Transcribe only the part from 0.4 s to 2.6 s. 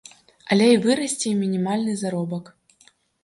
Але вырасце і мінімальны заробак.